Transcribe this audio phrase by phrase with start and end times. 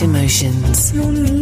[0.00, 1.41] Emotions.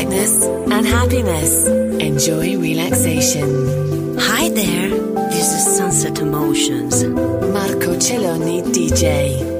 [0.00, 1.66] lightness and happiness.
[1.66, 4.16] Enjoy relaxation.
[4.18, 4.88] Hi there.
[5.28, 7.04] This is Sunset Emotions.
[7.04, 9.59] Marco Celloni DJ.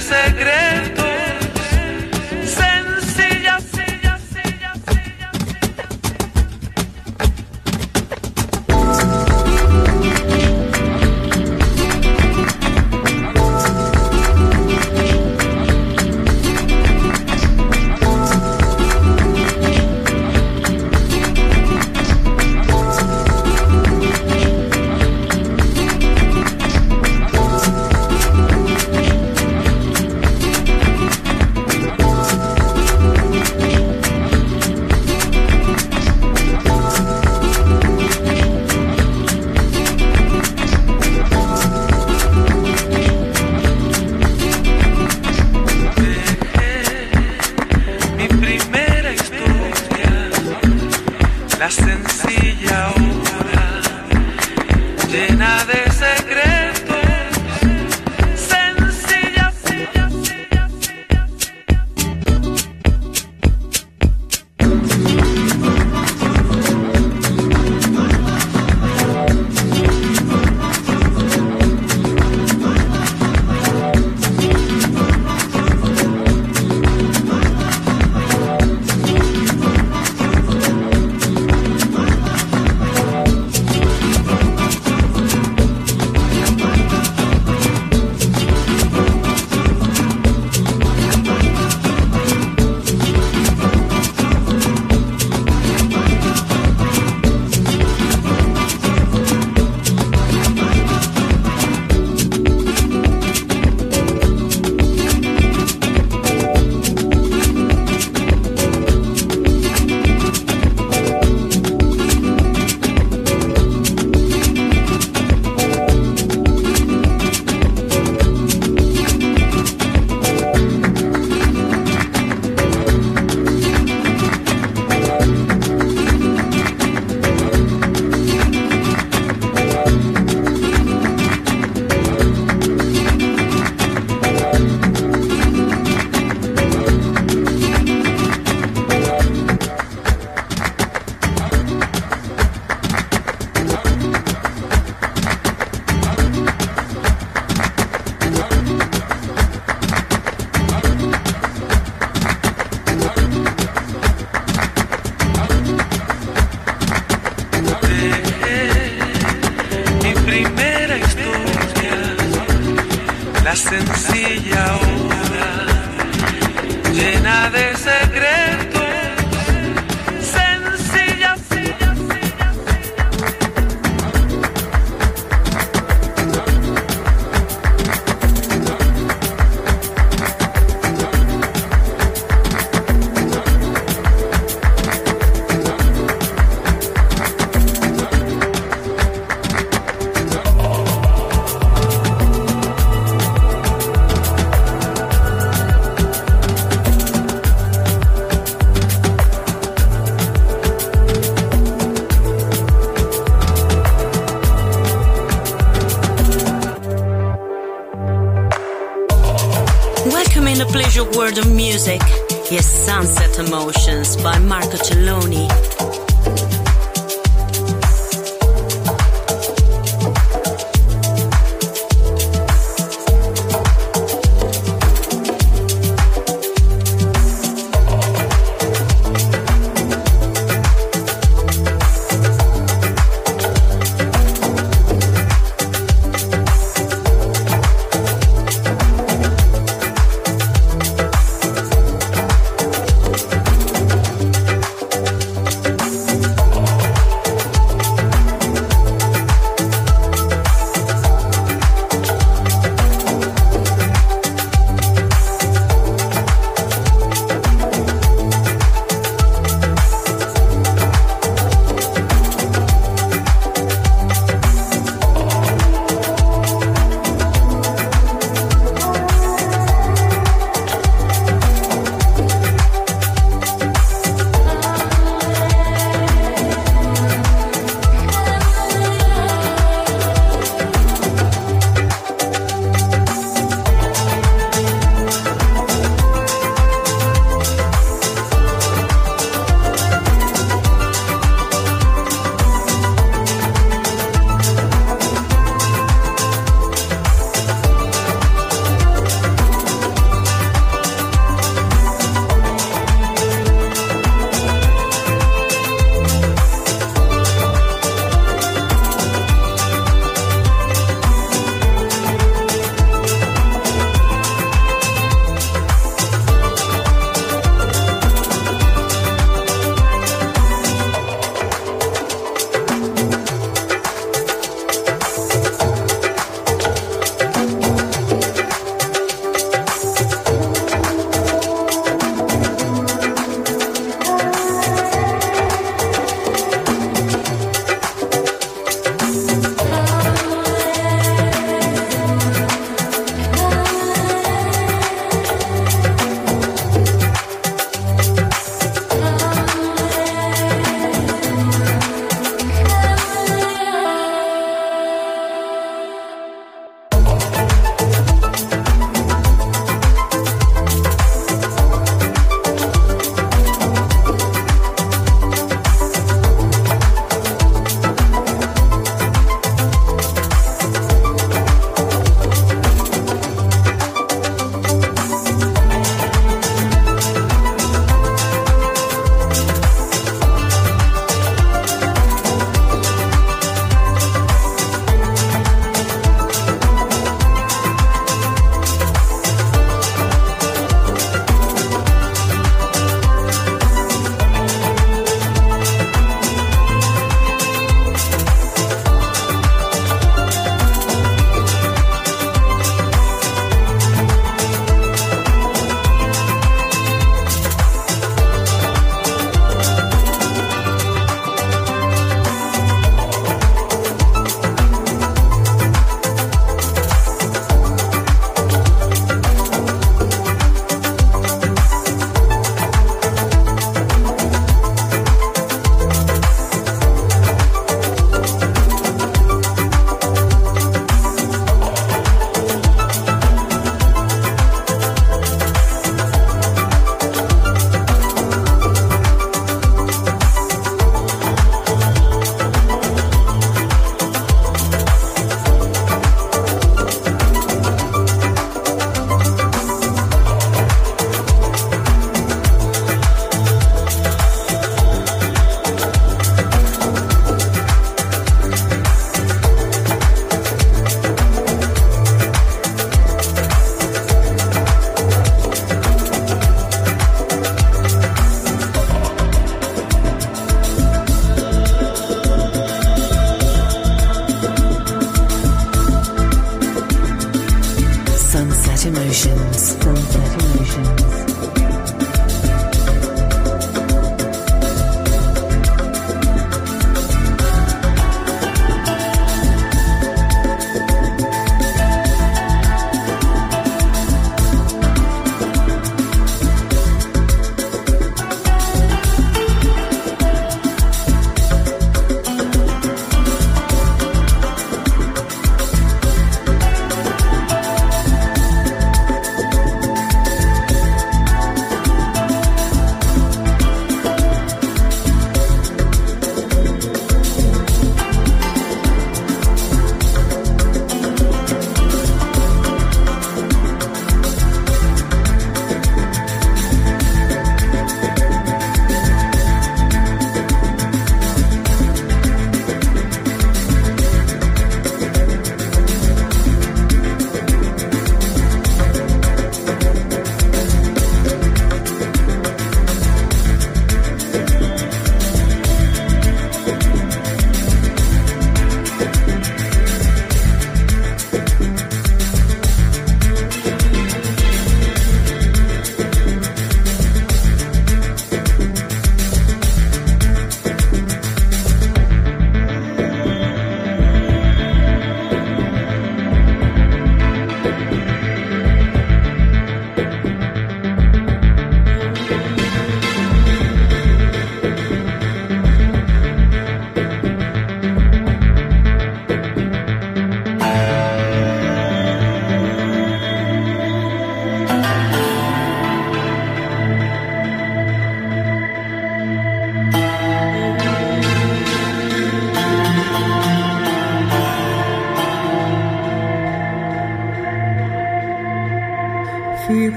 [0.00, 0.89] segredo.